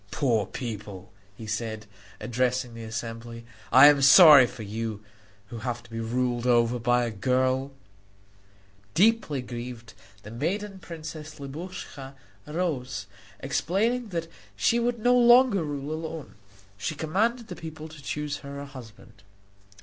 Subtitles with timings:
[0.09, 1.85] "Poor people," he said,
[2.19, 5.03] addressing the assembly, "I am sorry for you
[5.49, 7.71] who have to be ruled over by a girl."
[8.95, 9.93] [Illustration: LIBUSCHA INSULTED BY CHRUDIS] Deeply grieved,
[10.23, 12.15] the maiden princess Libuscha
[12.47, 13.05] rose,
[13.41, 16.33] explaining that she would no longer rule alone.
[16.79, 19.21] She commanded the people to choose her a husband.